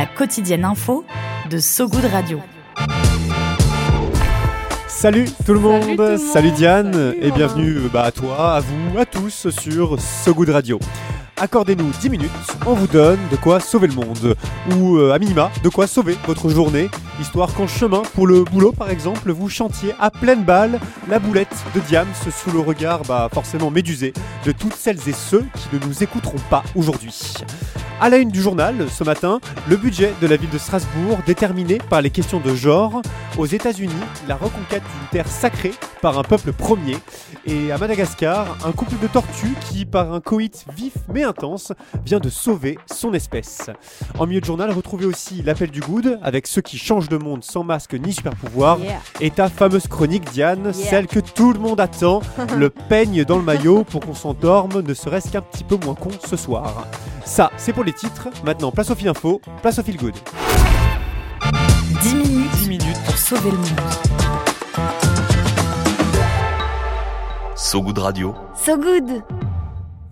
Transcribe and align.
La 0.00 0.06
quotidienne 0.06 0.64
info 0.64 1.04
de 1.50 1.58
So 1.58 1.86
Good 1.86 2.06
Radio. 2.06 2.40
Salut 4.88 5.26
tout 5.44 5.52
le 5.52 5.60
monde, 5.60 5.82
Salut 5.82 5.96
tout 5.96 6.02
le 6.02 6.08
monde. 6.08 6.18
salut 6.18 6.50
Diane 6.52 6.92
Salut, 6.94 7.18
et 7.20 7.30
bienvenue 7.30 7.76
bah, 7.92 8.04
à 8.04 8.10
toi, 8.10 8.54
à 8.54 8.60
vous, 8.60 8.98
à 8.98 9.04
tous 9.04 9.50
sur 9.50 10.00
So 10.00 10.32
Good 10.32 10.48
Radio. 10.48 10.78
Accordez-nous 11.36 11.90
10 12.00 12.08
minutes, 12.08 12.30
on 12.66 12.72
vous 12.72 12.86
donne 12.86 13.18
de 13.30 13.36
quoi 13.36 13.60
sauver 13.60 13.88
le 13.88 13.94
monde. 13.94 14.36
Ou 14.70 14.96
euh, 14.96 15.12
à 15.12 15.18
minima, 15.18 15.50
de 15.62 15.68
quoi 15.68 15.86
sauver 15.86 16.16
votre 16.26 16.48
journée. 16.48 16.88
Histoire 17.20 17.52
qu'en 17.52 17.66
chemin 17.66 18.00
pour 18.14 18.26
le 18.26 18.44
boulot 18.44 18.72
par 18.72 18.88
exemple, 18.88 19.30
vous 19.32 19.50
chantiez 19.50 19.92
à 20.00 20.10
pleine 20.10 20.44
balle 20.44 20.80
la 21.10 21.18
boulette 21.18 21.54
de 21.74 21.80
Diams 21.80 22.08
sous 22.34 22.50
le 22.52 22.60
regard 22.60 23.02
bah, 23.02 23.28
forcément 23.30 23.70
médusé 23.70 24.14
de 24.46 24.52
toutes 24.52 24.76
celles 24.76 25.06
et 25.06 25.12
ceux 25.12 25.44
qui 25.54 25.76
ne 25.76 25.86
nous 25.86 26.02
écouteront 26.02 26.40
pas 26.48 26.62
aujourd'hui. 26.74 27.34
À 28.02 28.08
la 28.08 28.16
une 28.16 28.30
du 28.30 28.40
journal, 28.40 28.86
ce 28.90 29.04
matin, 29.04 29.40
le 29.68 29.76
budget 29.76 30.14
de 30.22 30.26
la 30.26 30.36
ville 30.36 30.48
de 30.48 30.56
Strasbourg 30.56 31.18
déterminé 31.26 31.76
par 31.90 32.00
les 32.00 32.08
questions 32.08 32.40
de 32.40 32.54
genre. 32.54 33.02
Aux 33.36 33.44
États-Unis, 33.44 33.92
la 34.26 34.36
reconquête 34.36 34.82
d'une 34.82 35.08
terre 35.10 35.28
sacrée 35.28 35.72
par 36.00 36.18
un 36.18 36.22
peuple 36.22 36.52
premier. 36.52 36.96
Et 37.44 37.70
à 37.70 37.76
Madagascar, 37.76 38.56
un 38.64 38.72
couple 38.72 38.94
de 39.02 39.06
tortues 39.06 39.54
qui, 39.68 39.84
par 39.84 40.14
un 40.14 40.20
coït 40.20 40.64
vif 40.74 40.94
mais 41.12 41.24
intense, 41.24 41.72
vient 42.06 42.20
de 42.20 42.30
sauver 42.30 42.78
son 42.90 43.12
espèce. 43.12 43.68
En 44.18 44.26
milieu 44.26 44.40
de 44.40 44.46
journal, 44.46 44.70
retrouvez 44.70 45.04
aussi 45.04 45.42
l'appel 45.42 45.70
du 45.70 45.80
good 45.80 46.18
avec 46.22 46.46
ceux 46.46 46.62
qui 46.62 46.78
changent 46.78 47.10
de 47.10 47.18
monde 47.18 47.44
sans 47.44 47.64
masque 47.64 47.92
ni 47.92 48.14
super 48.14 48.34
pouvoir. 48.34 48.78
Yeah. 48.78 49.00
Et 49.20 49.30
ta 49.30 49.50
fameuse 49.50 49.86
chronique, 49.88 50.24
Diane, 50.32 50.72
Yeah. 50.74 50.88
celle 50.88 51.06
que 51.06 51.20
tout 51.20 51.52
le 51.52 51.58
monde 51.60 51.80
attend, 51.80 52.20
le 52.56 52.70
peigne 52.70 53.24
dans 53.24 53.36
le 53.36 53.44
maillot 53.44 53.84
pour 53.84 54.00
qu'on 54.00 54.14
s'endorme, 54.14 54.80
ne 54.80 54.94
serait-ce 54.94 55.30
qu'un 55.30 55.42
petit 55.42 55.64
peu 55.64 55.76
moins 55.84 55.94
con 55.94 56.10
ce 56.26 56.36
soir. 56.36 56.86
Ça, 57.26 57.50
c'est 57.58 57.72
pour 57.74 57.84
les 57.84 57.89
titres. 57.92 58.28
Maintenant, 58.44 58.70
place 58.70 58.90
au 58.90 58.94
fil 58.94 59.08
info, 59.08 59.40
place 59.62 59.78
au 59.78 59.82
fil 59.82 59.96
good. 59.96 60.14
10 62.02 62.14
minutes, 62.14 62.50
10 62.52 62.68
minutes 62.68 63.02
pour 63.04 63.16
sauver 63.16 63.50
le 63.50 63.56
monde. 63.56 63.80
So 67.56 67.82
Good 67.82 67.98
Radio. 67.98 68.34
So 68.56 68.76
Good 68.76 69.22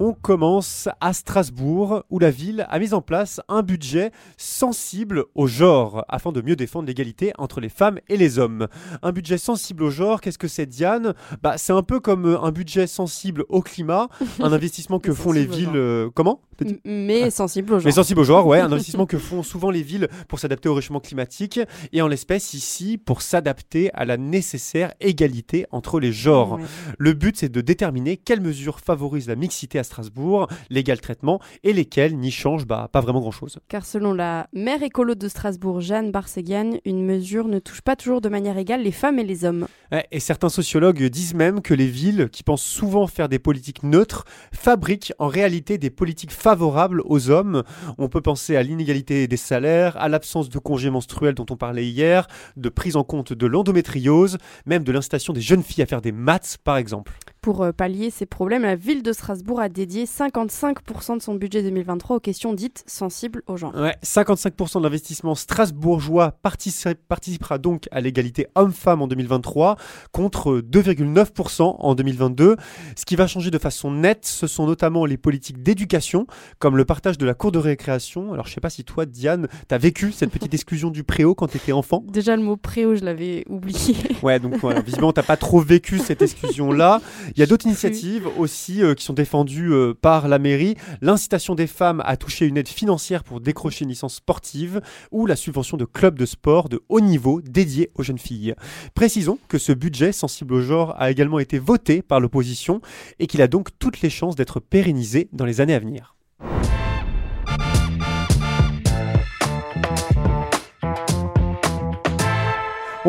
On 0.00 0.12
commence 0.12 0.88
à 1.00 1.12
Strasbourg, 1.12 2.04
où 2.08 2.20
la 2.20 2.30
ville 2.30 2.66
a 2.70 2.78
mis 2.78 2.94
en 2.94 3.00
place 3.02 3.41
un 3.48 3.62
budget 3.62 4.12
sensible 4.36 5.24
au 5.34 5.48
genre, 5.48 6.05
afin 6.08 6.30
de 6.30 6.40
mieux 6.40 6.55
défendre 6.55 6.86
l'égalité 6.86 7.32
entre 7.36 7.60
les 7.60 7.68
femmes 7.68 7.98
et 8.08 8.16
les 8.16 8.38
hommes. 8.38 8.68
Un 9.02 9.10
budget 9.10 9.38
sensible 9.38 9.82
au 9.82 9.90
genre, 9.90 10.20
qu'est-ce 10.20 10.38
que 10.38 10.46
c'est 10.46 10.66
Diane? 10.66 11.14
Bah, 11.42 11.58
C'est 11.58 11.72
un 11.72 11.82
peu 11.82 11.98
comme 11.98 12.27
euh, 12.27 12.40
un 12.40 12.52
budget 12.52 12.86
sensible 12.86 13.44
au 13.48 13.60
climat, 13.60 14.08
un 14.40 14.52
investissement 14.52 15.00
que 15.00 15.12
font 15.12 15.32
les 15.32 15.46
au 15.48 15.50
villes... 15.50 15.64
genre. 15.64 15.74
euh, 15.74 16.10
comment? 16.14 16.42
Mais 16.84 17.30
sensible 17.30 17.72
aux 17.74 17.78
gens. 17.78 17.84
Mais 17.84 17.92
sensible 17.92 18.20
au 18.20 18.24
genre, 18.24 18.46
ouais, 18.46 18.60
un 18.60 18.66
investissement 18.72 19.06
que 19.06 19.18
font 19.18 19.42
souvent 19.42 19.70
les 19.70 19.83
villes 19.83 20.08
pour 20.28 20.38
s'adapter 20.38 20.68
au 20.68 20.74
réchauffement 20.74 21.00
climatique, 21.00 21.60
et 21.92 22.02
en 22.02 22.08
l'espèce 22.08 22.55
ici 22.55 22.98
pour 22.98 23.22
s'adapter 23.22 23.90
à 23.94 24.05
la 24.05 24.16
nécessaire 24.16 24.92
égalité 25.00 25.66
entre 25.72 25.98
les 26.00 26.12
genres. 26.12 26.52
Ouais. 26.52 26.64
Le 26.98 27.12
but, 27.14 27.36
c'est 27.36 27.48
de 27.48 27.60
déterminer 27.60 28.16
quelles 28.16 28.40
mesures 28.40 28.78
favorisent 28.80 29.28
la 29.28 29.36
mixité 29.36 29.78
à 29.78 29.84
Strasbourg, 29.88 30.46
l'égal 30.70 31.00
traitement, 31.00 31.40
et 31.64 31.72
lesquelles 31.72 32.16
n'y 32.16 32.30
changent 32.30 32.66
bah, 32.66 32.88
pas 32.92 33.00
vraiment 33.00 33.20
grand-chose. 33.20 33.58
Car 33.68 33.84
selon 33.84 34.12
la 34.12 34.48
maire 34.52 34.82
écolo 34.82 35.14
de 35.14 35.28
Strasbourg, 35.28 35.80
Jeanne 35.80 36.12
Barsegan, 36.12 36.78
une 36.84 37.04
mesure 37.04 37.48
ne 37.48 37.58
touche 37.58 37.80
pas 37.80 37.96
toujours 37.96 38.20
de 38.20 38.28
manière 38.28 38.56
égale 38.56 38.82
les 38.82 38.92
femmes 38.92 39.18
et 39.18 39.24
les 39.24 39.44
hommes. 39.44 39.66
Et 40.10 40.20
certains 40.20 40.48
sociologues 40.48 41.02
disent 41.04 41.34
même 41.34 41.62
que 41.62 41.74
les 41.74 41.86
villes, 41.86 42.28
qui 42.30 42.42
pensent 42.42 42.62
souvent 42.62 43.06
faire 43.06 43.28
des 43.28 43.38
politiques 43.38 43.82
neutres, 43.82 44.24
fabriquent 44.52 45.12
en 45.18 45.28
réalité 45.28 45.78
des 45.78 45.90
politiques 45.90 46.32
favorables 46.32 47.02
aux 47.05 47.30
hommes. 47.30 47.62
On 47.96 48.08
peut 48.08 48.20
penser 48.20 48.56
à 48.56 48.62
l'inégalité 48.62 49.26
des 49.26 49.36
salaires, 49.36 49.96
à 49.96 50.08
l'absence 50.08 50.48
de 50.48 50.58
congés 50.58 50.90
menstruels 50.90 51.34
dont 51.34 51.46
on 51.50 51.56
parlait 51.56 51.86
hier, 51.86 52.26
de 52.56 52.68
prise 52.68 52.96
en 52.96 53.05
compte 53.05 53.32
de 53.32 53.46
l'endométriose, 53.46 54.38
même 54.66 54.84
de 54.84 54.92
l'incitation 54.92 55.32
des 55.32 55.40
jeunes 55.40 55.62
filles 55.62 55.82
à 55.82 55.86
faire 55.86 56.02
des 56.02 56.12
maths, 56.12 56.58
par 56.62 56.76
exemple. 56.76 57.12
Pour 57.40 57.62
euh, 57.62 57.72
pallier 57.72 58.10
ces 58.10 58.26
problèmes, 58.26 58.62
la 58.62 58.74
ville 58.74 59.02
de 59.02 59.12
Strasbourg 59.12 59.60
a 59.60 59.68
dédié 59.68 60.04
55% 60.06 61.16
de 61.18 61.22
son 61.22 61.34
budget 61.34 61.62
2023 61.62 62.16
aux 62.16 62.20
questions 62.20 62.52
dites 62.52 62.82
sensibles 62.86 63.42
aux 63.46 63.56
gens. 63.56 63.72
Ouais, 63.74 63.94
55% 64.04 64.78
de 64.78 64.82
l'investissement 64.82 65.34
strasbourgeois 65.34 66.34
partici- 66.44 66.94
participera 67.08 67.58
donc 67.58 67.86
à 67.92 68.00
l'égalité 68.00 68.46
homme-femme 68.54 69.02
en 69.02 69.06
2023 69.06 69.76
contre 70.12 70.60
2,9% 70.60 71.76
en 71.78 71.94
2022. 71.94 72.56
Ce 72.96 73.04
qui 73.04 73.16
va 73.16 73.26
changer 73.26 73.50
de 73.50 73.58
façon 73.58 73.90
nette, 73.92 74.26
ce 74.26 74.46
sont 74.46 74.66
notamment 74.66 75.05
les 75.06 75.16
politiques 75.16 75.62
d'éducation, 75.62 76.26
comme 76.58 76.76
le 76.76 76.84
partage 76.84 77.18
de 77.18 77.26
la 77.26 77.34
cour 77.34 77.52
de 77.52 77.58
récréation. 77.58 78.32
Alors 78.32 78.46
je 78.46 78.55
sais 78.55 78.60
pas 78.60 78.70
si 78.70 78.84
toi, 78.84 79.06
Diane, 79.06 79.48
t'as 79.68 79.78
vécu 79.78 80.12
cette 80.12 80.30
petite 80.30 80.55
exclusion 80.58 80.90
du 80.90 81.05
préau 81.05 81.34
quand 81.34 81.46
t'étais 81.48 81.72
enfant? 81.72 82.02
Déjà 82.08 82.36
le 82.36 82.42
mot 82.42 82.56
préau, 82.56 82.94
je 82.96 83.05
l'avais 83.05 83.44
oublié. 83.48 83.96
Ouais, 84.22 84.38
donc 84.40 84.56
voilà, 84.56 84.80
visiblement, 84.80 85.12
t'as 85.12 85.22
pas 85.22 85.36
trop 85.36 85.60
vécu 85.60 85.98
cette 85.98 86.22
exclusion-là. 86.22 87.00
Il 87.34 87.40
y 87.40 87.42
a 87.42 87.46
d'autres 87.46 87.66
initiatives 87.66 88.28
aussi 88.36 88.83
euh, 88.83 88.94
qui 88.94 89.05
sont 89.05 89.12
défendues 89.12 89.72
euh, 89.72 89.94
par 89.94 90.28
la 90.28 90.39
mairie. 90.39 90.77
L'incitation 91.00 91.55
des 91.55 91.66
femmes 91.66 92.02
à 92.05 92.16
toucher 92.16 92.46
une 92.46 92.56
aide 92.56 92.68
financière 92.68 93.24
pour 93.24 93.40
décrocher 93.40 93.84
une 93.84 93.90
licence 93.90 94.16
sportive 94.16 94.80
ou 95.11 95.27
la 95.27 95.36
subvention 95.36 95.77
de 95.77 95.84
clubs 95.84 96.18
de 96.18 96.27
sport 96.27 96.68
de 96.68 96.80
haut 96.88 97.00
niveau 97.00 97.40
dédiés 97.40 97.90
aux 97.94 98.02
jeunes 98.02 98.18
filles. 98.18 98.55
Précisons 98.94 99.38
que 99.48 99.58
ce 99.58 99.72
budget 99.72 100.12
sensible 100.12 100.55
au 100.55 100.62
genre 100.62 100.94
a 100.98 101.11
également 101.11 101.38
été 101.38 101.58
voté 101.58 102.02
par 102.02 102.20
l'opposition 102.20 102.80
et 103.18 103.27
qu'il 103.27 103.42
a 103.42 103.48
donc 103.48 103.68
toutes 103.78 104.00
les 104.00 104.11
chances 104.11 104.36
d'être 104.36 104.61
pérennisé 104.61 105.28
dans 105.33 105.44
les 105.44 105.61
années 105.61 105.74
à 105.74 105.78
venir. 105.78 106.17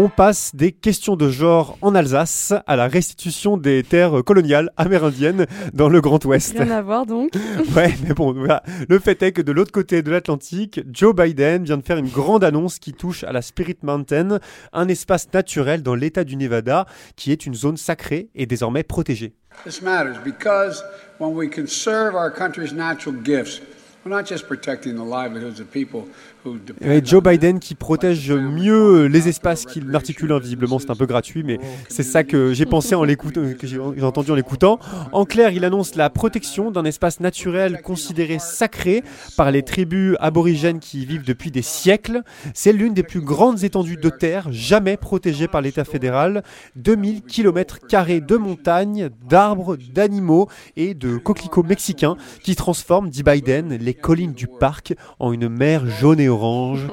On 0.01 0.07
passe 0.07 0.55
des 0.55 0.71
questions 0.71 1.17
de 1.17 1.27
genre 1.27 1.77
en 1.81 1.93
Alsace 1.93 2.53
à 2.67 2.77
la 2.77 2.87
restitution 2.87 3.57
des 3.57 3.83
terres 3.83 4.23
coloniales 4.25 4.71
amérindiennes 4.77 5.45
dans 5.73 5.89
le 5.89 5.99
Grand 5.99 6.23
Ouest. 6.23 6.53
Rien 6.57 6.71
à 6.71 6.81
voir 6.81 7.05
donc. 7.05 7.31
Ouais, 7.75 7.93
mais 8.07 8.13
bon, 8.13 8.31
voilà. 8.31 8.63
Le 8.87 8.97
fait 8.97 9.21
est 9.21 9.33
que 9.33 9.41
de 9.41 9.51
l'autre 9.51 9.73
côté 9.73 10.01
de 10.01 10.09
l'Atlantique, 10.09 10.79
Joe 10.89 11.13
Biden 11.13 11.65
vient 11.65 11.75
de 11.75 11.83
faire 11.83 11.97
une 11.97 12.07
grande 12.07 12.45
annonce 12.45 12.79
qui 12.79 12.93
touche 12.93 13.25
à 13.25 13.33
la 13.33 13.41
Spirit 13.41 13.75
Mountain, 13.83 14.39
un 14.71 14.87
espace 14.87 15.27
naturel 15.33 15.83
dans 15.83 15.95
l'État 15.95 16.23
du 16.23 16.37
Nevada 16.37 16.85
qui 17.17 17.33
est 17.33 17.45
une 17.45 17.53
zone 17.53 17.75
sacrée 17.75 18.29
et 18.35 18.45
désormais 18.45 18.83
protégée. 18.83 19.33
This 19.65 19.81
matters 19.81 20.17
because 20.23 20.81
when 21.19 21.35
we 21.35 21.49
conserve 21.49 22.15
our 22.15 22.31
country's 22.31 22.71
natural 22.71 23.17
gifts, 23.21 23.59
we're 24.05 24.15
not 24.15 24.25
just 24.25 24.47
protecting 24.47 24.95
the 24.95 25.03
livelihoods 25.03 25.59
of 25.59 25.69
people 25.69 26.05
Joe 27.03 27.23
Biden 27.23 27.59
qui 27.59 27.75
protège 27.75 28.31
mieux 28.31 29.05
les 29.05 29.27
espaces 29.27 29.65
qu'il 29.65 29.85
n'articule 29.87 30.31
invisiblement, 30.31 30.79
c'est 30.79 30.91
un 30.91 30.95
peu 30.95 31.05
gratuit, 31.05 31.43
mais 31.43 31.59
c'est 31.89 32.03
ça 32.03 32.23
que 32.23 32.53
j'ai 32.53 32.65
pensé 32.65 32.95
en 32.95 33.03
l'écoutant, 33.03 33.41
entendu 34.01 34.31
en 34.31 34.35
l'écoutant. 34.35 34.79
En 35.11 35.25
clair, 35.25 35.51
il 35.51 35.65
annonce 35.65 35.95
la 35.95 36.09
protection 36.09 36.71
d'un 36.71 36.85
espace 36.85 37.19
naturel 37.19 37.81
considéré 37.81 38.37
sacré 38.39 39.03
par 39.37 39.51
les 39.51 39.63
tribus 39.63 40.15
aborigènes 40.19 40.79
qui 40.79 41.01
y 41.01 41.05
vivent 41.05 41.25
depuis 41.25 41.51
des 41.51 41.61
siècles. 41.61 42.21
C'est 42.53 42.73
l'une 42.73 42.93
des 42.93 43.03
plus 43.03 43.21
grandes 43.21 43.63
étendues 43.63 43.97
de 43.97 44.09
terre 44.09 44.47
jamais 44.51 44.97
protégées 44.97 45.47
par 45.47 45.61
l'État 45.61 45.83
fédéral. 45.83 46.43
2000 46.75 47.23
km 47.23 47.79
de 47.89 48.37
montagnes, 48.37 49.09
d'arbres, 49.27 49.77
d'animaux 49.93 50.47
et 50.77 50.93
de 50.93 51.17
coquelicots 51.17 51.63
mexicains 51.63 52.15
qui 52.43 52.55
transforment, 52.55 53.09
dit 53.09 53.23
Biden, 53.23 53.75
les 53.75 53.93
collines 53.93 54.33
du 54.33 54.47
parc 54.47 54.93
en 55.19 55.33
une 55.33 55.49
mer 55.49 55.87
jaune 55.89 56.19
et 56.19 56.29
orange. 56.29 56.38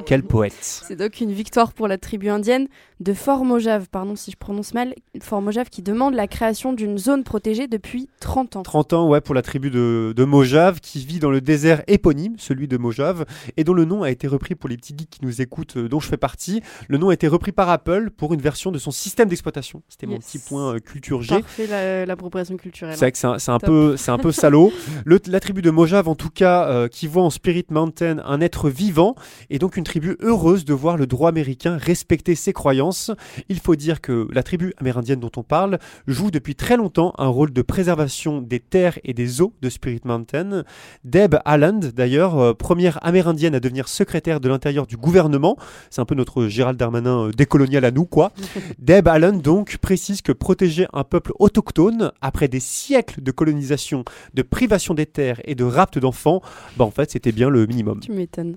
Quel 0.07 0.23
poète. 0.23 0.55
C'est 0.61 0.97
donc 0.97 1.21
une 1.21 1.33
victoire 1.33 1.73
pour 1.73 1.89
la 1.89 1.99
tribu 1.99 2.29
indienne 2.29 2.69
de 3.01 3.13
Fort 3.13 3.45
Mojave, 3.45 3.89
pardon 3.91 4.17
si 4.17 4.31
je 4.31 4.37
prononce 4.37 4.73
mal, 4.73 4.95
Fort 5.21 5.43
Mojave 5.43 5.69
qui 5.69 5.83
demande 5.83 6.15
la 6.15 6.27
création 6.27 6.73
d'une 6.73 6.97
zone 6.97 7.25
protégée 7.25 7.67
depuis 7.69 8.09
30 8.21 8.57
ans. 8.57 8.63
30 8.63 8.93
ans, 8.95 9.09
ouais, 9.09 9.21
pour 9.21 9.35
la 9.35 9.43
tribu 9.43 9.71
de, 9.71 10.15
de 10.17 10.25
Mojave 10.25 10.81
qui 10.81 11.05
vit 11.05 11.19
dans 11.19 11.31
le 11.31 11.41
désert 11.43 11.83
éponyme, 11.89 12.35
celui 12.39 12.69
de 12.69 12.79
Mojave, 12.79 13.27
et 13.59 13.65
dont 13.65 13.75
le 13.75 13.85
nom 13.85 14.03
a 14.03 14.11
été 14.11 14.27
repris 14.27 14.55
pour 14.55 14.69
les 14.71 14.77
petits 14.79 14.95
geeks 14.97 15.11
qui 15.11 15.19
nous 15.23 15.43
écoutent, 15.43 15.77
euh, 15.77 15.89
dont 15.89 16.01
je 16.01 16.09
fais 16.09 16.17
partie. 16.17 16.63
Le 16.89 16.97
nom 16.97 17.11
a 17.11 17.15
été 17.15 17.29
repris 17.29 17.53
par 17.53 17.69
Apple 17.69 18.11
pour 18.17 18.33
une 18.33 18.41
version 18.41 18.73
de 18.73 18.79
son 18.79 18.91
système 18.91 19.29
d'exploitation. 19.29 19.83
C'était 19.91 20.07
mon 20.07 20.19
petit 20.19 20.39
point 20.39 20.75
euh, 20.77 20.79
culture 20.79 21.21
G. 21.21 21.39
Parfait 21.41 21.67
la- 21.67 22.07
l'appropriation 22.07 22.57
culturelle. 22.57 22.95
C'est 22.95 23.01
vrai 23.05 23.13
que 23.13 23.19
c'est 23.19 23.27
un, 23.27 23.39
c'est 23.39 23.51
un 23.53 23.59
peu, 23.59 23.97
c'est 23.99 24.11
un 24.11 24.19
peu 24.19 24.33
salaud. 24.33 24.73
Le- 25.05 25.21
la 25.27 25.41
tribu 25.41 25.61
de 25.61 25.71
Mojave, 25.71 26.09
en 26.09 26.15
tout 26.15 26.31
cas, 26.31 26.67
euh, 26.69 26.89
qui 26.89 27.07
voit 27.07 27.23
en 27.25 27.31
Spirit 27.31 27.67
Mountain 27.71 28.23
un 28.25 28.41
être 28.41 28.71
vivant, 28.71 29.15
et 29.51 29.59
donc 29.59 29.77
une 29.77 29.85
tribu 29.85 30.17
heureuse 30.21 30.65
de 30.65 30.75
voir 30.75 30.97
le 30.97 31.07
droit 31.07 31.29
américain 31.29 31.77
respecter 31.77 32.35
ses 32.35 32.53
croyances. 32.53 33.11
Il 33.49 33.61
faut 33.61 33.77
dire 33.77 34.01
que 34.01 34.29
la 34.33 34.43
tribu 34.43 34.73
amérindienne 34.79 35.21
dont 35.21 35.31
on 35.37 35.43
parle 35.43 35.79
joue 36.07 36.31
depuis 36.31 36.55
très 36.55 36.77
longtemps 36.77 37.13
un 37.19 37.29
rôle 37.29 37.53
de 37.53 37.63
préservation 37.63 38.41
des 38.41 38.61
terres 38.61 38.99
et 39.05 39.15
des 39.15 39.41
eaux 39.41 39.53
de 39.63 39.69
Spirit 39.69 40.01
Mountain. 40.05 40.65
Deb 41.05 41.37
Haaland, 41.45 41.81
d'ailleurs, 41.95 42.39
euh, 42.39 42.55
première 42.55 42.99
amérindienne 43.05 43.55
à 43.55 43.61
devenir 43.61 43.89
secrétaire 43.89 44.41
de 44.41 44.49
l'intérieur 44.49 44.87
du 44.87 44.97
gouvernement, 44.97 45.57
c'est 45.91 46.01
un 46.01 46.05
peu 46.05 46.15
notre 46.15 46.49
Gérald 46.49 46.79
Darmanin 46.79 47.27
euh, 47.27 47.31
décolonial 47.33 47.85
à 47.85 47.91
nous, 47.91 48.05
quoi. 48.05 48.33
Deb 48.79 49.09
Haaland, 49.09 49.39
donc, 49.39 49.79
précise 49.79 50.23
que 50.23 50.33
protéger 50.33 50.87
un 50.93 51.05
peuple 51.05 51.33
autochtone, 51.39 52.13
après 52.21 52.49
des 52.49 52.61
siècles 52.61 53.23
de 53.23 53.31
colonisation, 53.31 54.05
de 54.35 54.43
privation 54.43 54.95
des 54.95 55.07
terres 55.07 55.41
et 55.45 55.55
de 55.55 55.65
rapt 55.65 55.99
d'enfants, 55.99 56.41
bah 56.77 56.85
en 56.85 56.91
fait, 56.91 57.11
c'était 57.11 57.33
bien 57.33 57.49
le 57.49 57.67
minimum. 57.67 58.01
Tu 58.01 58.13
m'étonnes. 58.13 58.57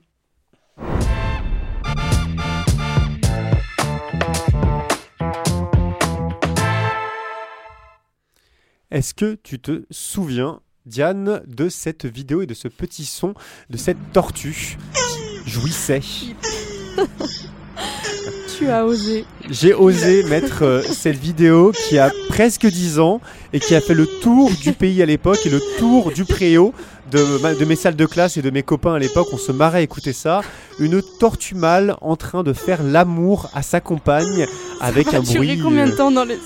Est-ce 8.91 9.13
que 9.13 9.37
tu 9.43 9.59
te 9.59 9.83
souviens, 9.91 10.61
Diane, 10.87 11.41
de 11.47 11.69
cette 11.69 12.05
vidéo 12.05 12.41
et 12.41 12.47
de 12.47 12.55
ce 12.55 12.67
petit 12.67 13.05
son 13.05 13.35
de 13.69 13.77
cette 13.77 13.99
tortue 14.13 14.77
qui 14.93 15.49
jouissait 15.49 16.01
Tu 18.57 18.67
as 18.67 18.85
osé. 18.85 19.25
J'ai 19.49 19.73
osé 19.73 20.23
mettre 20.23 20.63
euh, 20.63 20.81
cette 20.81 21.15
vidéo 21.15 21.71
qui 21.71 21.97
a 21.97 22.11
presque 22.27 22.65
10 22.65 22.99
ans 22.99 23.21
et 23.53 23.59
qui 23.61 23.73
a 23.73 23.79
fait 23.79 23.93
le 23.93 24.05
tour 24.21 24.51
du 24.61 24.73
pays 24.73 25.01
à 25.01 25.05
l'époque 25.05 25.45
et 25.45 25.49
le 25.49 25.61
tour 25.77 26.11
du 26.11 26.25
préau 26.25 26.73
de, 27.09 27.65
mes 27.65 27.75
salles 27.75 27.95
de 27.95 28.05
classe 28.05 28.37
et 28.37 28.41
de 28.41 28.49
mes 28.49 28.63
copains 28.63 28.93
à 28.93 28.99
l'époque. 28.99 29.27
On 29.33 29.37
se 29.37 29.51
marrait 29.51 29.79
à 29.79 29.81
écouter 29.81 30.13
ça. 30.13 30.41
Une 30.79 31.01
tortue 31.19 31.55
mâle 31.55 31.95
en 32.01 32.15
train 32.15 32.43
de 32.43 32.53
faire 32.53 32.83
l'amour 32.83 33.49
à 33.53 33.61
sa 33.61 33.81
compagne 33.81 34.47
avec 34.79 35.07
Ça 35.07 35.11
va 35.13 35.17
un 35.19 35.21
bruit. 35.21 35.59
combien 35.59 35.87
de 35.87 35.91
euh, 35.91 35.97
temps 35.97 36.11
dans 36.11 36.23
les 36.23 36.37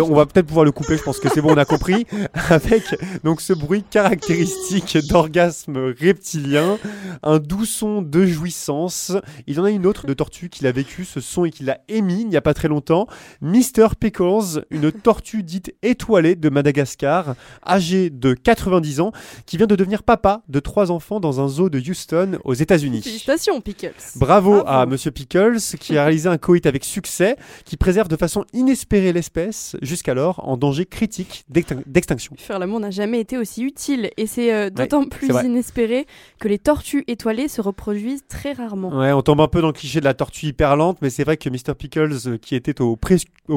on 0.00 0.14
va 0.14 0.26
peut-être 0.26 0.46
pouvoir 0.46 0.64
le 0.64 0.72
couper, 0.72 0.96
je 0.96 1.02
pense 1.02 1.18
que 1.18 1.28
c'est 1.28 1.40
bon, 1.40 1.52
on 1.52 1.56
a 1.56 1.64
compris. 1.64 2.06
Avec 2.50 2.82
donc 3.24 3.40
ce 3.40 3.52
bruit 3.52 3.82
caractéristique 3.82 4.98
d'orgasme 5.08 5.92
reptilien, 6.00 6.78
un 7.22 7.38
doux 7.38 7.64
son 7.64 8.02
de 8.02 8.24
jouissance. 8.26 9.12
Il 9.46 9.56
y 9.56 9.58
en 9.58 9.64
a 9.64 9.70
une 9.70 9.86
autre 9.86 10.06
de 10.06 10.14
tortue 10.14 10.48
qu'il 10.48 10.66
a 10.66 10.72
vécu 10.72 11.04
ce 11.04 11.20
son 11.20 11.44
et 11.44 11.50
qu'il 11.50 11.68
a 11.70 11.80
émis 11.88 12.20
il 12.22 12.28
n'y 12.28 12.36
a 12.36 12.40
pas 12.40 12.54
très 12.54 12.68
longtemps. 12.68 13.06
Mr. 13.40 13.88
Pickles, 13.98 14.64
une 14.70 14.92
tortue 14.92 15.42
dite 15.42 15.74
étoilée 15.82 16.36
de 16.36 16.48
Madagascar, 16.48 17.34
âgée 17.66 18.10
de 18.10 18.34
90 18.34 19.00
ans, 19.00 19.12
qui 19.46 19.56
vient 19.56 19.66
de 19.66 19.76
devenir 19.76 20.02
papa 20.10 20.42
de 20.48 20.58
trois 20.58 20.90
enfants 20.90 21.20
dans 21.20 21.40
un 21.40 21.46
zoo 21.46 21.70
de 21.70 21.78
Houston 21.78 22.40
aux 22.42 22.54
États-Unis. 22.54 23.00
Félicitations, 23.02 23.60
Pickles. 23.60 23.92
Bravo, 24.16 24.54
Bravo. 24.62 24.66
à 24.68 24.84
Monsieur 24.84 25.12
Pickles 25.12 25.58
qui 25.78 25.96
a 25.96 26.02
réalisé 26.02 26.28
un 26.28 26.36
coït 26.36 26.66
avec 26.66 26.82
succès 26.84 27.36
qui 27.64 27.76
préserve 27.76 28.08
de 28.08 28.16
façon 28.16 28.44
inespérée 28.52 29.12
l'espèce, 29.12 29.76
jusqu'alors 29.82 30.40
en 30.48 30.56
danger 30.56 30.84
critique 30.84 31.44
d'extin- 31.48 31.82
d'extinction. 31.86 32.34
Faire 32.38 32.58
l'amour 32.58 32.80
n'a 32.80 32.90
jamais 32.90 33.20
été 33.20 33.38
aussi 33.38 33.62
utile 33.62 34.10
et 34.16 34.26
c'est 34.26 34.52
euh, 34.52 34.68
d'autant 34.68 35.04
plus 35.04 35.28
inespéré 35.44 36.06
que 36.40 36.48
les 36.48 36.58
tortues 36.58 37.04
étoilées 37.06 37.46
se 37.46 37.60
reproduisent 37.60 38.24
très 38.28 38.52
rarement. 38.52 38.88
Ouais, 38.98 39.12
on 39.12 39.22
tombe 39.22 39.40
un 39.40 39.46
peu 39.46 39.60
dans 39.60 39.68
le 39.68 39.72
cliché 39.72 40.00
de 40.00 40.06
la 40.06 40.14
tortue 40.14 40.46
hyper 40.46 40.74
lente, 40.74 40.98
mais 41.02 41.10
c'est 41.10 41.22
vrai 41.22 41.36
que 41.36 41.48
Mr. 41.48 41.74
Pickles, 41.78 42.16
euh, 42.26 42.36
qui 42.36 42.56
était 42.56 42.80
au 42.80 42.98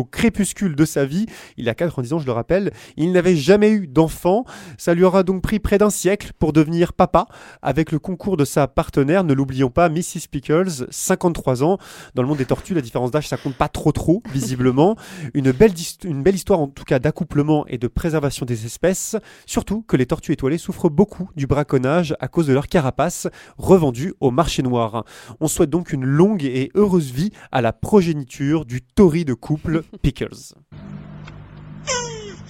crépuscule 0.04 0.76
de 0.76 0.86
sa 0.86 1.06
vie, 1.06 1.26
il 1.58 1.68
a 1.68 1.74
90 1.74 2.14
ans, 2.14 2.20
je 2.20 2.28
le 2.28 2.32
rappelle, 2.32 2.72
il 2.96 3.12
n'avait 3.12 3.36
jamais 3.36 3.72
eu 3.72 3.88
d'enfant. 3.88 4.46
Ça 4.78 4.94
lui 4.94 5.04
aura 5.04 5.24
donc 5.24 5.42
pris 5.42 5.58
près 5.58 5.80
d'un 5.80 5.90
siècle 5.90 6.32
pour 6.44 6.52
devenir 6.52 6.92
papa, 6.92 7.28
avec 7.62 7.94
le 7.94 8.00
concours 8.00 8.36
de 8.36 8.44
sa 8.44 8.68
partenaire, 8.68 9.24
ne 9.24 9.34
l'oublions 9.34 9.70
pas, 9.70 9.88
Mrs. 9.88 10.28
Pickles, 10.30 10.88
53 10.90 11.64
ans. 11.64 11.78
Dans 12.16 12.22
le 12.22 12.28
monde 12.28 12.40
des 12.40 12.46
tortues, 12.46 12.74
la 12.74 12.82
différence 12.82 13.12
d'âge, 13.12 13.30
ça 13.30 13.38
compte 13.38 13.56
pas 13.56 13.70
trop 13.70 13.94
trop, 13.94 14.22
visiblement. 14.34 14.98
Une 15.34 15.54
belle, 15.54 15.72
une 16.04 16.22
belle 16.22 16.36
histoire 16.36 16.60
en 16.60 16.68
tout 16.68 16.84
cas 16.84 17.00
d'accouplement 17.00 17.66
et 17.68 17.78
de 17.78 17.88
préservation 17.88 18.46
des 18.46 18.66
espèces, 18.66 19.16
surtout 19.46 19.84
que 19.84 19.96
les 19.96 20.06
tortues 20.06 20.34
étoilées 20.34 20.58
souffrent 20.58 20.90
beaucoup 20.90 21.30
du 21.38 21.48
braconnage 21.48 22.14
à 22.20 22.28
cause 22.28 22.48
de 22.48 22.54
leur 22.54 22.68
carapace 22.68 23.30
revendue 23.58 24.14
au 24.20 24.30
marché 24.30 24.64
noir. 24.64 25.06
On 25.40 25.48
souhaite 25.48 25.70
donc 25.70 25.94
une 25.94 26.04
longue 26.04 26.44
et 26.44 26.72
heureuse 26.76 27.14
vie 27.14 27.32
à 27.54 27.62
la 27.62 27.72
progéniture 27.72 28.66
du 28.66 28.82
torride 28.82 29.34
couple 29.36 29.84
Pickles. 30.02 30.56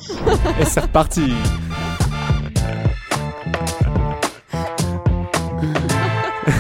et 0.59 0.65
c'est 0.65 0.79
reparti 0.79 1.31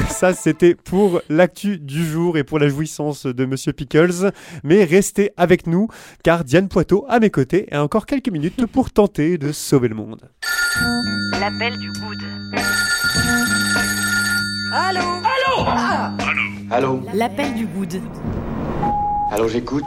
Ça, 0.09 0.33
c'était 0.33 0.75
pour 0.75 1.21
l'actu 1.29 1.77
du 1.77 2.05
jour 2.05 2.37
et 2.37 2.43
pour 2.43 2.59
la 2.59 2.67
jouissance 2.67 3.25
de 3.25 3.45
Monsieur 3.45 3.73
Pickles. 3.73 4.31
Mais 4.63 4.83
restez 4.83 5.31
avec 5.37 5.67
nous, 5.67 5.87
car 6.23 6.43
Diane 6.43 6.67
Poitot, 6.67 7.05
à 7.09 7.19
mes 7.19 7.29
côtés, 7.29 7.67
a 7.71 7.83
encore 7.83 8.05
quelques 8.05 8.29
minutes 8.29 8.65
pour 8.65 8.91
tenter 8.91 9.37
de 9.37 9.51
sauver 9.51 9.87
le 9.87 9.95
monde. 9.95 10.29
L'appel 11.39 11.77
du 11.77 11.91
good. 11.91 12.19
Allô? 16.71 17.01
L'appel 17.13 17.53
du 17.53 17.67
good. 17.67 18.01
Allô, 19.31 19.47
j'écoute 19.47 19.83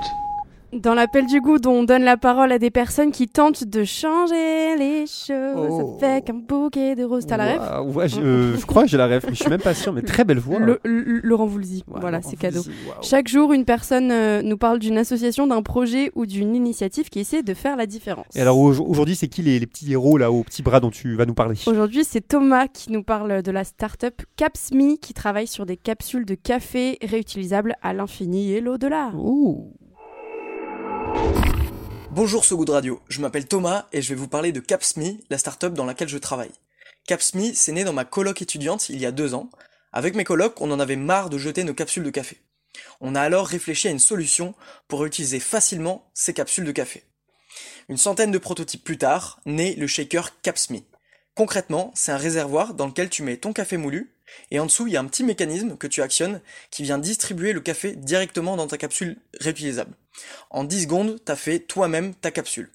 Dans 0.72 0.94
l'appel 0.94 1.26
du 1.26 1.40
goût, 1.40 1.58
on 1.66 1.84
donne 1.84 2.02
la 2.02 2.16
parole 2.16 2.50
à 2.50 2.58
des 2.58 2.70
personnes 2.70 3.12
qui 3.12 3.28
tentent 3.28 3.64
de 3.64 3.84
changer 3.84 4.76
les 4.76 5.06
choses 5.06 5.56
Oh. 5.56 5.98
avec 6.02 6.28
un 6.28 6.34
bouquet 6.34 6.94
de 6.96 7.04
roses. 7.04 7.24
T'as 7.24 7.36
la 7.36 7.80
Waouh, 7.82 7.92
ouais, 7.92 8.08
je, 8.08 8.20
euh, 8.20 8.56
je 8.56 8.66
crois 8.66 8.82
que 8.82 8.88
j'ai 8.88 8.96
la 8.96 9.06
mais 9.08 9.20
je 9.30 9.34
suis 9.34 9.48
même 9.48 9.60
pas 9.62 9.74
sûr, 9.74 9.92
mais 9.92 10.02
très 10.02 10.24
belle 10.24 10.38
voix. 10.40 10.58
Le- 10.58 10.80
le- 10.84 11.20
Laurent 11.22 11.46
Voulzy. 11.46 11.84
Ouais, 11.88 12.00
voilà, 12.00 12.20
c'est 12.20 12.36
cadeau. 12.36 12.62
Chaque 13.00 13.28
jour, 13.28 13.52
une 13.52 13.64
personne 13.64 14.10
euh, 14.10 14.42
nous 14.42 14.56
parle 14.58 14.78
d'une 14.80 14.98
association, 14.98 15.46
d'un 15.46 15.62
projet 15.62 16.10
ou 16.16 16.26
d'une 16.26 16.54
initiative 16.54 17.08
qui 17.10 17.20
essaie 17.20 17.42
de 17.42 17.54
faire 17.54 17.76
la 17.76 17.86
différence. 17.86 18.26
Et 18.34 18.40
alors 18.40 18.58
au- 18.58 18.72
aujourd'hui, 18.80 19.14
c'est 19.14 19.28
qui 19.28 19.42
les, 19.42 19.58
les 19.60 19.66
petits 19.66 19.90
héros 19.92 20.18
là, 20.18 20.32
aux 20.32 20.42
petits 20.42 20.62
bras 20.62 20.80
dont 20.80 20.90
tu 20.90 21.14
vas 21.14 21.26
nous 21.26 21.34
parler? 21.34 21.54
Aujourd'hui, 21.66 22.04
c'est 22.04 22.26
Thomas 22.26 22.66
qui 22.66 22.90
nous 22.92 23.04
parle 23.04 23.42
de 23.42 23.50
la 23.52 23.62
start-up 23.64 24.20
Capsme 24.36 24.96
qui 25.00 25.14
travaille 25.14 25.46
sur 25.46 25.64
des 25.64 25.76
capsules 25.76 26.26
de 26.26 26.34
café 26.34 26.98
réutilisables 27.02 27.76
à 27.82 27.94
l'infini 27.94 28.52
et 28.52 28.60
l'au-delà. 28.60 29.10
Bonjour 32.16 32.46
So 32.46 32.56
Good 32.56 32.70
Radio, 32.70 33.00
je 33.08 33.20
m'appelle 33.20 33.46
Thomas 33.46 33.86
et 33.92 34.00
je 34.00 34.08
vais 34.08 34.14
vous 34.14 34.26
parler 34.26 34.50
de 34.50 34.60
Capsme, 34.60 35.18
la 35.28 35.36
startup 35.36 35.74
dans 35.74 35.84
laquelle 35.84 36.08
je 36.08 36.16
travaille. 36.16 36.50
Capsme, 37.06 37.52
c'est 37.52 37.72
né 37.72 37.84
dans 37.84 37.92
ma 37.92 38.06
coloc 38.06 38.40
étudiante 38.40 38.88
il 38.88 38.98
y 38.98 39.06
a 39.06 39.12
deux 39.12 39.34
ans. 39.34 39.50
Avec 39.92 40.14
mes 40.14 40.24
colocs, 40.24 40.60
on 40.60 40.70
en 40.70 40.80
avait 40.80 40.96
marre 40.96 41.28
de 41.28 41.36
jeter 41.36 41.62
nos 41.62 41.74
capsules 41.74 42.02
de 42.02 42.10
café. 42.10 42.38
On 43.00 43.14
a 43.14 43.20
alors 43.20 43.46
réfléchi 43.46 43.86
à 43.86 43.90
une 43.90 43.98
solution 43.98 44.54
pour 44.88 45.00
réutiliser 45.00 45.40
facilement 45.40 46.11
ces 46.14 46.32
capsules 46.32 46.64
de 46.64 46.73
café. 46.73 47.04
Une 47.88 47.99
centaine 47.99 48.30
de 48.30 48.38
prototypes 48.38 48.82
plus 48.82 48.99
tard, 48.99 49.38
naît 49.46 49.75
le 49.76 49.87
shaker 49.87 50.40
Capsme. 50.40 50.78
Concrètement, 51.35 51.92
c'est 51.94 52.12
un 52.12 52.16
réservoir 52.16 52.73
dans 52.73 52.87
lequel 52.87 53.11
tu 53.11 53.23
mets 53.23 53.37
ton 53.37 53.52
café 53.52 53.76
moulu, 53.76 54.15
et 54.50 54.59
en 54.59 54.66
dessous, 54.66 54.87
il 54.87 54.92
y 54.92 54.97
a 54.97 55.00
un 55.00 55.06
petit 55.06 55.25
mécanisme 55.25 55.76
que 55.76 55.87
tu 55.87 56.02
actionnes 56.02 56.40
qui 56.71 56.83
vient 56.83 56.99
distribuer 56.99 57.52
le 57.52 57.61
café 57.61 57.95
directement 57.95 58.56
dans 58.56 58.66
ta 58.66 58.78
capsule 58.78 59.18
réutilisable. 59.40 59.95
En 60.50 60.64
10 60.64 60.83
secondes, 60.83 61.18
t'as 61.25 61.37
fait 61.37 61.61
toi-même 61.61 62.14
ta 62.14 62.30
capsule. 62.30 62.71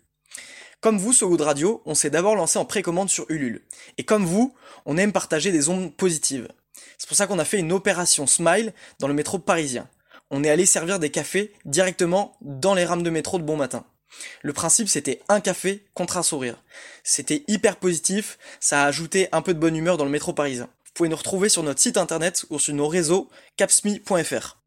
Comme 0.79 0.97
vous, 0.97 1.13
So 1.13 1.29
Good 1.29 1.41
Radio, 1.41 1.81
on 1.85 1.93
s'est 1.93 2.09
d'abord 2.09 2.35
lancé 2.35 2.57
en 2.57 2.65
précommande 2.65 3.09
sur 3.09 3.25
Ulule. 3.29 3.61
Et 3.97 4.03
comme 4.03 4.25
vous, 4.25 4.55
on 4.85 4.97
aime 4.97 5.11
partager 5.11 5.51
des 5.51 5.69
ondes 5.69 5.95
positives. 5.95 6.47
C'est 6.97 7.07
pour 7.07 7.17
ça 7.17 7.27
qu'on 7.27 7.39
a 7.39 7.45
fait 7.45 7.59
une 7.59 7.71
opération 7.71 8.25
Smile 8.25 8.73
dans 8.99 9.07
le 9.07 9.13
métro 9.13 9.37
parisien. 9.37 9.87
On 10.31 10.43
est 10.43 10.49
allé 10.49 10.65
servir 10.65 10.97
des 10.97 11.11
cafés 11.11 11.53
directement 11.65 12.35
dans 12.41 12.73
les 12.73 12.85
rames 12.85 13.03
de 13.03 13.09
métro 13.09 13.37
de 13.37 13.43
bon 13.43 13.57
matin. 13.57 13.85
Le 14.41 14.53
principe, 14.53 14.87
c'était 14.87 15.21
un 15.29 15.39
café 15.39 15.85
contre 15.93 16.17
un 16.17 16.23
sourire. 16.23 16.61
C'était 17.03 17.43
hyper 17.47 17.77
positif, 17.77 18.37
ça 18.59 18.83
a 18.83 18.87
ajouté 18.87 19.29
un 19.31 19.41
peu 19.41 19.53
de 19.53 19.59
bonne 19.59 19.75
humeur 19.75 19.97
dans 19.97 20.05
le 20.05 20.11
métro 20.11 20.33
parisien. 20.33 20.69
Vous 20.91 20.95
pouvez 20.95 21.09
nous 21.09 21.15
retrouver 21.15 21.47
sur 21.47 21.63
notre 21.63 21.79
site 21.79 21.95
internet 21.95 22.45
ou 22.49 22.59
sur 22.59 22.73
nos 22.73 22.89
réseaux 22.89 23.29
capsme.fr. 23.55 24.60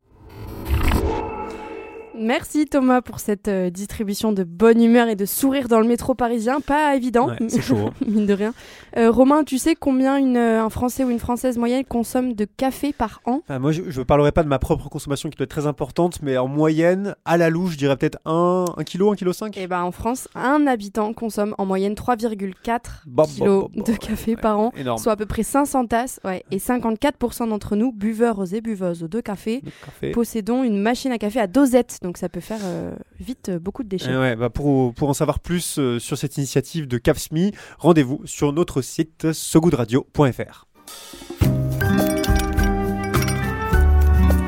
Merci 2.17 2.67
Thomas 2.67 3.03
pour 3.03 3.19
cette 3.19 3.49
euh, 3.49 3.71
distribution 3.71 4.31
de 4.33 4.45
bonne 4.45 4.81
humeur 4.81 5.09
et 5.09 5.17
de 5.17 5.25
sourire 5.27 5.67
dans 5.67 5.81
le 5.81 5.87
métro 5.89 6.15
parisien. 6.15 6.61
Pas 6.61 6.95
évident, 6.95 7.29
Ouais, 7.29 7.37
c'est 7.49 7.61
chaud, 7.61 7.77
hein. 7.89 7.91
mine 8.07 8.25
de 8.27 8.33
rien. 8.33 8.55
Euh, 8.97 9.11
Romain, 9.11 9.43
tu 9.43 9.59
sais 9.59 9.75
combien 9.75 10.17
une, 10.17 10.37
euh, 10.37 10.63
un 10.63 10.71
Français 10.71 11.03
ou 11.03 11.11
une 11.11 11.19
Française 11.19 11.59
moyenne 11.59 11.85
consomme 11.85 12.35
de 12.35 12.45
café 12.45 12.93
par 12.93 13.21
an? 13.25 13.41
Enfin, 13.43 13.59
moi, 13.59 13.73
je 13.73 13.83
ne 13.83 14.05
parlerai 14.05 14.31
pas 14.31 14.45
de 14.45 14.49
ma 14.49 14.61
propre 14.61 14.89
consommation 14.89 15.29
qui 15.29 15.37
doit 15.37 15.45
être 15.45 15.51
très 15.51 15.67
importante, 15.67 16.21
mais 16.23 16.37
en 16.39 16.47
moyenne, 16.47 17.17
à 17.25 17.37
la 17.37 17.51
louche, 17.51 17.73
je 17.73 17.79
dirais 17.79 17.97
peut-être 17.97 18.19
1 18.27 18.65
kg, 18.87 19.03
1 19.13 19.15
kg 19.17 19.33
5 19.33 19.57
Eh 19.57 19.67
ben, 19.67 19.83
en 19.83 19.91
France, 19.91 20.29
un 20.37 20.69
habitant 20.69 21.13
consomme 21.15 21.55
en 21.59 21.67
moyenne 21.67 21.95
3,4 21.95 22.55
Bah, 22.65 22.81
bah, 23.07 23.25
kilos 23.27 23.71
de 23.75 23.93
café 23.93 24.37
par 24.37 24.61
an, 24.61 24.73
énorme. 24.77 24.99
soit 24.99 25.13
à 25.13 25.17
peu 25.17 25.27
près 25.27 25.43
500 25.43 25.87
tasses. 25.87 26.21
Ouais, 26.25 26.45
et 26.53 26.59
54% 26.59 27.49
d'entre 27.49 27.75
nous, 27.75 27.91
buveurs 27.93 28.55
et 28.55 28.61
buveuses 28.61 29.01
de 29.01 29.21
café, 29.21 29.63
café. 29.85 30.13
possédons 30.13 30.63
une 30.63 30.81
machine 30.81 31.11
à 31.11 31.19
café 31.19 31.41
à 31.41 31.49
dosette. 31.49 31.99
Donc 32.05 32.19
ça 32.19 32.29
peut 32.29 32.41
faire 32.41 32.61
euh, 32.65 32.95
vite 33.19 33.49
euh, 33.49 33.59
beaucoup 33.59 33.83
de 33.83 33.89
déchets. 33.89 34.11
Eh 34.13 34.17
ouais, 34.19 34.37
bah 34.37 34.51
pour, 34.51 34.93
pour 34.93 35.09
en 35.09 35.15
savoir 35.15 35.41
plus 35.41 35.79
euh, 35.79 35.99
sur 35.99 36.19
cette 36.19 36.37
initiative 36.37 36.87
de 36.87 36.99
Capsme, 36.99 37.49
rendez-vous 37.79 38.21
sur 38.27 38.53
notre 38.53 38.83
site 38.83 39.33
sogoodradio.fr. 39.33 40.67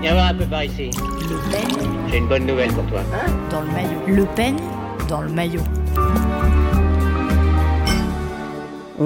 Viens 0.03 0.13
voir 0.13 0.27
un 0.27 0.35
peu 0.35 0.45
par 0.45 0.65
ici. 0.65 0.91
Le 0.91 1.51
peigne 1.51 1.89
J'ai 2.11 2.19
une 2.19 2.29
bonne 2.29 2.45
nouvelle 2.45 2.73
pour 2.75 2.87
toi. 2.89 3.01
dans 3.51 3.63
le 3.63 3.69
maillot. 3.69 4.01
Le 4.07 4.27
peigne 4.37 4.61
dans 5.09 5.23
le 5.23 5.31
maillot. 5.31 5.63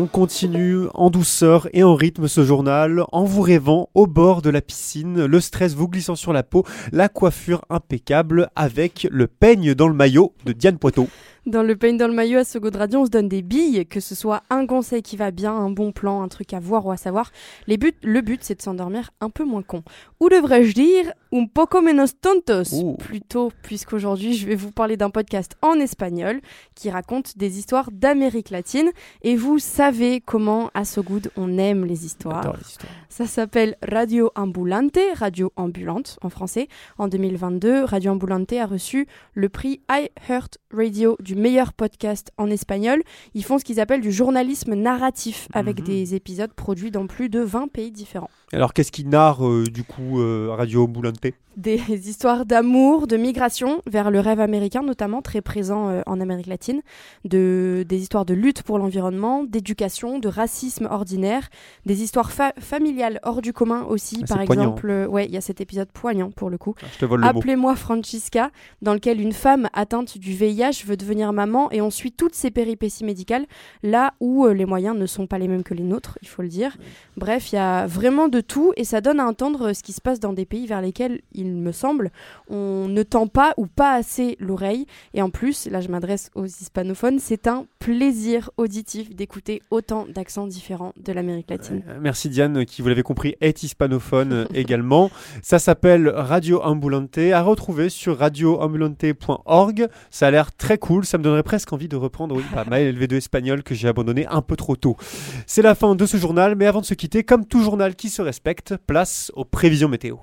On 0.01 0.07
continue 0.07 0.87
en 0.95 1.11
douceur 1.11 1.69
et 1.75 1.83
en 1.83 1.95
rythme 1.95 2.27
ce 2.27 2.43
journal, 2.43 3.05
en 3.13 3.25
vous 3.25 3.43
rêvant 3.43 3.91
au 3.93 4.07
bord 4.07 4.41
de 4.41 4.49
la 4.49 4.63
piscine, 4.63 5.27
le 5.27 5.41
stress 5.41 5.75
vous 5.75 5.89
glissant 5.89 6.17
sur 6.17 6.33
la 6.33 6.43
peau, 6.43 6.65
la 6.91 7.11
coiffure 7.11 7.67
impeccable 7.69 8.49
avec 8.57 9.07
le 9.11 9.27
peigne 9.27 9.75
dans 9.75 9.89
le 9.89 9.93
maillot 9.93 10.33
de 10.47 10.55
Diane 10.55 10.79
Poitot. 10.79 11.09
Dans 11.47 11.63
le 11.63 11.75
peigne 11.77 11.97
dans 11.97 12.09
le 12.09 12.15
maillot 12.15 12.39
à 12.39 12.45
ce 12.45 12.59
radio, 12.77 13.01
on 13.01 13.07
se 13.07 13.11
donne 13.11 13.29
des 13.29 13.43
billes, 13.43 13.87
que 13.87 14.01
ce 14.01 14.15
soit 14.15 14.43
un 14.51 14.67
conseil 14.67 15.03
qui 15.03 15.17
va 15.17 15.31
bien, 15.31 15.53
un 15.53 15.71
bon 15.71 15.91
plan, 15.93 16.23
un 16.23 16.29
truc 16.29 16.53
à 16.53 16.61
voir 16.61 16.87
ou 16.87 16.91
à 16.91 16.97
savoir. 16.97 17.33
Les 17.67 17.77
buts, 17.79 17.95
le 18.03 18.21
but, 18.21 18.41
c'est 18.43 18.57
de 18.57 18.63
s'endormir 18.63 19.11
un 19.21 19.31
peu 19.31 19.45
moins 19.45 19.63
con. 19.63 19.83
Ou 20.21 20.29
devrais-je 20.29 20.75
dire, 20.75 21.13
un 21.33 21.47
poco 21.47 21.81
menos 21.81 22.21
tontos, 22.21 22.75
Ouh. 22.75 22.97
plutôt, 22.97 23.53
puisqu'aujourd'hui, 23.63 24.35
je 24.35 24.47
vais 24.47 24.55
vous 24.55 24.71
parler 24.71 24.97
d'un 24.97 25.11
podcast 25.11 25.57
en 25.63 25.75
espagnol 25.75 26.41
qui 26.75 26.91
raconte 26.91 27.39
des 27.39 27.59
histoires 27.59 27.91
d'Amérique 27.91 28.51
latine. 28.51 28.91
Et 29.23 29.37
vous 29.37 29.59
savez 29.59 30.21
comment, 30.21 30.71
à 30.75 30.83
Good, 30.83 31.31
on 31.37 31.57
aime 31.57 31.85
les 31.85 32.05
histoires. 32.05 32.53
Les 32.57 32.69
histoires. 32.69 32.93
Ça 33.09 33.27
s'appelle 33.27 33.77
Radio 33.87 34.31
Ambulante, 34.35 34.99
Radio 35.15 35.53
Ambulante 35.57 36.19
en 36.23 36.29
français. 36.29 36.69
En 36.99 37.09
2022, 37.09 37.85
Radio 37.85 38.13
Ambulante 38.13 38.53
a 38.53 38.67
reçu 38.67 39.07
le 39.35 39.49
prix 39.49 39.81
iHeart 39.91 40.59
Radio 40.73 41.17
du 41.21 41.30
meilleur 41.35 41.73
podcast 41.73 42.31
en 42.39 42.49
espagnol. 42.51 43.03
Ils 43.35 43.45
font 43.45 43.59
ce 43.59 43.65
qu'ils 43.65 43.81
appellent 43.81 44.01
du 44.01 44.13
journalisme 44.13 44.75
narratif 44.75 45.49
avec 45.53 45.81
Mhm. 45.81 45.85
des 45.87 46.15
épisodes 46.15 46.53
produits 46.53 46.91
dans 46.91 47.07
plus 47.07 47.29
de 47.29 47.41
20 47.41 47.69
pays 47.71 47.91
différents. 47.91 48.31
Alors 48.53 48.73
qu'est-ce 48.73 48.91
qui 48.93 49.05
narre 49.05 49.47
euh, 49.47 49.65
du 49.65 49.85
coup 49.85 50.21
euh, 50.21 50.49
Radio 50.51 50.87
Boulante 50.89 51.19
Des 51.57 51.77
histoires 51.89 52.45
d'amour, 52.47 53.07
de 53.07 53.17
migration 53.17 53.81
vers 53.87 54.11
le 54.11 54.19
rêve 54.19 54.41
américain, 54.41 54.83
notamment 54.83 55.23
très 55.23 55.41
présent 55.41 55.89
euh, 55.89 56.03
en 56.07 56.21
Amérique 56.21 56.47
latine, 56.49 56.81
de, 57.25 57.85
des 57.89 57.99
histoires 58.03 58.25
de 58.25 58.35
lutte 58.35 58.63
pour 58.65 58.79
l'environnement, 58.79 59.45
d'éducation, 59.45 60.19
de 60.19 60.29
racisme 60.29 60.89
ordinaire, 60.91 61.49
des 61.87 62.03
histoires 62.03 62.33
fa- 62.33 62.53
familiales 62.59 63.21
hors 63.23 63.41
du 63.41 63.53
commun 63.53 63.85
aussi. 63.89 64.19
Ah, 64.25 64.35
Par 64.35 64.45
poignant. 64.47 64.63
exemple, 64.63 64.91
euh, 64.91 65.07
ouais, 65.07 65.27
il 65.27 65.33
y 65.33 65.37
a 65.37 65.41
cet 65.41 65.61
épisode 65.61 65.89
poignant 65.93 66.31
pour 66.31 66.51
le 66.51 66.59
coup. 66.59 66.75
Mot. 67.03 67.17
Appelez-moi 67.23 67.77
Francisca, 67.77 68.51
dans 68.83 68.95
lequel 68.95 69.21
une 69.21 69.33
femme 69.33 69.69
atteinte 69.75 70.19
du 70.19 70.33
VIH 70.33 70.85
veut 70.87 70.97
devenir 70.97 71.20
maman 71.33 71.71
et 71.71 71.81
on 71.81 71.91
suit 71.91 72.13
toutes 72.13 72.35
ses 72.35 72.51
péripéties 72.51 73.05
médicales, 73.05 73.47
là 73.83 74.15
où 74.21 74.47
euh, 74.47 74.55
les 74.55 74.67
moyens 74.67 74.97
ne 74.97 75.07
sont 75.07 75.27
pas 75.27 75.39
les 75.39 75.49
mêmes 75.49 75.63
que 75.63 75.75
les 75.75 75.83
nôtres, 75.83 76.19
il 76.23 76.29
faut 76.29 76.43
le 76.43 76.49
dire. 76.49 76.77
Bref, 77.17 77.53
il 77.53 77.57
y 77.57 77.59
a 77.59 77.87
vraiment 77.87 78.29
de 78.29 78.41
tout 78.41 78.73
et 78.77 78.85
ça 78.85 79.01
donne 79.01 79.21
à 79.21 79.27
entendre 79.27 79.69
euh, 79.69 79.75
ce 79.75 79.83
qui 79.83 79.93
se 79.93 80.01
passe 80.01 80.21
dans 80.21 80.33
des 80.33 80.47
pays 80.47 80.67
vers 80.67 80.81
lesquels, 80.81 81.21
il 81.33 81.53
me 81.53 81.73
semble, 81.73 82.11
on 82.49 82.89
ne 82.89 83.03
tend 83.03 83.27
pas 83.27 83.55
ou 83.57 83.67
pas 83.67 83.95
assez 83.95 84.37
l'oreille. 84.41 84.87
Et 85.15 85.23
en 85.23 85.31
plus, 85.31 85.67
là 85.67 85.81
je 85.81 85.89
m'adresse 85.89 86.31
aux 86.35 86.47
hispanophones, 86.47 87.19
c'est 87.19 87.47
un 87.47 87.67
plaisir 87.79 88.51
auditif 88.57 89.15
d'écouter 89.15 89.63
autant 89.71 90.07
d'accents 90.09 90.47
différents 90.47 90.93
de 90.97 91.13
l'Amérique 91.13 91.51
latine. 91.51 91.83
Euh, 91.89 91.99
Merci 92.01 92.29
Diane, 92.29 92.65
qui 92.65 92.83
vous 92.83 92.89
l'avez 92.89 93.03
compris 93.03 93.37
est 93.41 93.63
hispanophone 93.63 94.47
également. 94.55 95.11
Ça 95.43 95.59
s'appelle 95.59 96.09
Radio 96.09 96.63
Ambulante, 96.63 97.19
à 97.19 97.43
retrouver 97.43 97.89
sur 97.89 98.19
radioambulante.org. 98.19 99.89
Ça 100.11 100.27
a 100.27 100.31
l'air 100.31 100.55
très 100.55 100.79
cool, 100.79 101.05
ça 101.11 101.19
me 101.19 101.25
donnerait 101.25 101.43
presque 101.43 101.73
envie 101.73 101.89
de 101.89 101.97
reprendre 101.97 102.41
mal 102.69 102.95
LV2 102.95 103.17
espagnol 103.17 103.65
que 103.65 103.75
j'ai 103.75 103.89
abandonné 103.89 104.27
un 104.29 104.43
peu 104.43 104.55
trop 104.55 104.77
tôt. 104.77 104.97
C'est 105.45 105.61
la 105.63 105.75
fin 105.75 105.97
de 105.97 106.07
ce 106.07 106.17
journal, 106.17 106.55
mais 106.55 106.67
avant 106.67 106.81
de 106.81 106.87
se 106.87 106.95
quitter, 106.95 107.25
comme 107.25 107.45
tout 107.45 107.63
journal 107.63 107.97
qui 107.97 108.11
se 108.11 108.23
respecte, 108.23 108.77
place 108.87 109.33
aux 109.35 109.45
prévisions 109.45 109.89
météo. 109.89 110.17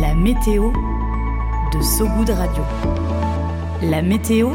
La 0.00 0.14
météo 0.14 0.70
de 0.70 1.80
So 1.80 2.06
Good 2.08 2.30
Radio. 2.30 2.62
La 3.82 4.02
météo 4.02 4.50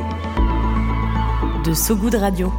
de 1.68 1.74
So 1.74 1.98
Good 1.98 2.16
Radio. 2.16 2.54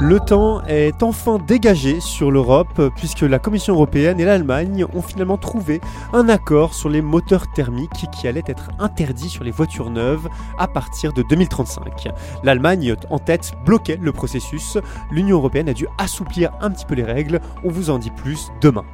Le 0.00 0.18
temps 0.18 0.60
est 0.64 1.04
enfin 1.04 1.38
dégagé 1.38 2.00
sur 2.00 2.32
l'Europe 2.32 2.90
puisque 2.96 3.20
la 3.20 3.38
Commission 3.38 3.74
européenne 3.74 4.18
et 4.18 4.24
l'Allemagne 4.24 4.84
ont 4.94 5.02
finalement 5.02 5.36
trouvé 5.36 5.80
un 6.12 6.28
accord 6.28 6.74
sur 6.74 6.88
les 6.88 7.02
moteurs 7.02 7.46
thermiques 7.52 8.06
qui 8.12 8.26
allaient 8.26 8.42
être 8.48 8.70
interdits 8.80 9.28
sur 9.28 9.44
les 9.44 9.52
voitures 9.52 9.90
neuves 9.90 10.28
à 10.58 10.66
partir 10.66 11.12
de 11.12 11.22
2035. 11.22 12.08
L'Allemagne 12.42 12.96
en 13.10 13.20
tête 13.20 13.52
bloquait 13.64 13.98
le 14.02 14.10
processus. 14.10 14.76
L'Union 15.12 15.36
européenne 15.36 15.68
a 15.68 15.74
dû 15.74 15.86
assouplir 15.96 16.50
un 16.60 16.70
petit 16.70 16.84
peu 16.84 16.96
les 16.96 17.04
règles. 17.04 17.40
On 17.62 17.70
vous 17.70 17.90
en 17.90 17.98
dit 17.98 18.10
plus 18.10 18.50
demain. 18.60 18.84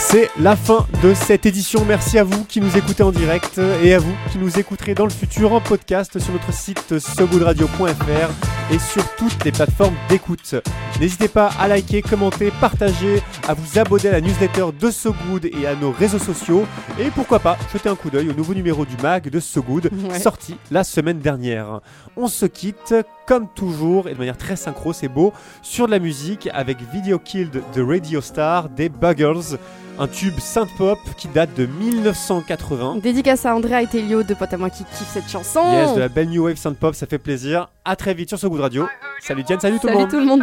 C'est 0.00 0.30
la 0.40 0.56
fin 0.56 0.86
de 1.02 1.12
cette 1.12 1.44
édition. 1.44 1.84
Merci 1.84 2.18
à 2.18 2.24
vous 2.24 2.44
qui 2.44 2.60
nous 2.62 2.76
écoutez 2.78 3.02
en 3.02 3.10
direct 3.12 3.60
et 3.82 3.92
à 3.94 3.98
vous 3.98 4.14
qui 4.32 4.38
nous 4.38 4.58
écouterez 4.58 4.94
dans 4.94 5.04
le 5.04 5.10
futur 5.10 5.52
en 5.52 5.60
podcast 5.60 6.18
sur 6.18 6.32
notre 6.32 6.52
site 6.52 6.98
sogoodradio.fr 6.98 8.72
et 8.72 8.78
sur 8.78 9.04
toutes 9.16 9.44
les 9.44 9.52
plateformes 9.52 9.94
d'écoute. 10.08 10.54
N'hésitez 10.98 11.28
pas 11.28 11.50
à 11.60 11.68
liker, 11.68 12.00
commenter, 12.02 12.50
partager, 12.60 13.22
à 13.46 13.54
vous 13.54 13.78
abonner 13.78 14.08
à 14.08 14.12
la 14.12 14.20
newsletter 14.22 14.66
de 14.80 14.90
So 14.90 15.14
Good 15.30 15.46
et 15.46 15.66
à 15.66 15.74
nos 15.74 15.90
réseaux 15.92 16.18
sociaux 16.18 16.64
et 16.98 17.10
pourquoi 17.10 17.38
pas 17.40 17.58
jeter 17.72 17.88
un 17.90 17.94
coup 17.96 18.08
d'œil 18.08 18.30
au 18.30 18.34
nouveau 18.34 18.54
numéro 18.54 18.86
du 18.86 18.96
mag 19.02 19.28
de 19.28 19.40
So 19.40 19.62
Good 19.62 19.90
Ouais. 20.10 20.18
sorti 20.18 20.56
la 20.70 20.84
semaine 20.84 21.18
dernière. 21.18 21.80
On 22.16 22.28
se 22.28 22.46
quitte 22.46 22.94
comme 23.28 23.46
toujours 23.46 24.08
et 24.08 24.14
de 24.14 24.18
manière 24.18 24.38
très 24.38 24.56
synchro, 24.56 24.94
c'est 24.94 25.08
beau, 25.08 25.34
sur 25.60 25.84
de 25.84 25.90
la 25.90 25.98
musique 25.98 26.48
avec 26.54 26.78
Video 26.80 27.18
Killed 27.18 27.62
the 27.74 27.80
Radio 27.86 28.22
Star 28.22 28.70
des 28.70 28.88
Buggles, 28.88 29.58
un 29.98 30.08
tube 30.08 30.38
synth 30.38 30.70
pop 30.78 30.98
qui 31.18 31.28
date 31.28 31.52
de 31.54 31.66
1980. 31.66 32.96
Dédicace 33.02 33.44
à 33.44 33.54
Andrea 33.54 33.82
et 33.82 33.86
Telio, 33.86 34.22
deux 34.22 34.34
potes 34.34 34.54
à 34.54 34.56
moi 34.56 34.70
qui 34.70 34.82
kiffent 34.84 35.12
cette 35.12 35.28
chanson. 35.28 35.60
Yes, 35.72 35.94
de 35.94 36.00
la 36.00 36.08
belle 36.08 36.30
new 36.30 36.44
wave 36.46 36.56
synth 36.56 36.78
pop, 36.78 36.94
ça 36.94 37.06
fait 37.06 37.18
plaisir. 37.18 37.68
À 37.84 37.96
très 37.96 38.14
vite 38.14 38.30
sur 38.30 38.38
ce 38.38 38.46
goût 38.46 38.56
de 38.56 38.62
radio. 38.62 38.88
Salut 39.20 39.42
Diane, 39.42 39.60
salut 39.60 39.78
tout 39.78 39.88
le 39.88 39.92
Salut 39.92 40.02
monde. 40.04 40.10
tout 40.10 40.20
le 40.20 40.24
monde. 40.24 40.40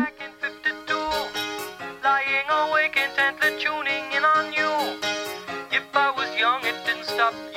lying 2.04 2.48
awake 2.52 2.98
intently 2.98 3.58
tuning 3.58 4.06
in 4.14 4.24
on 4.24 4.54
you. 4.54 4.70
If 5.72 5.84
I 5.96 6.12
was 6.16 6.28
young, 6.40 6.60
it 6.62 6.76
didn't 6.86 7.06
stop 7.06 7.34
you 7.34 7.40
coming 7.46 7.55